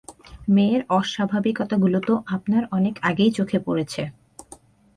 [0.47, 4.01] মেয়ের অস্বাভাবিকাতাগুলি তো আপনার অনেক আগেই চোখে পড়েছে।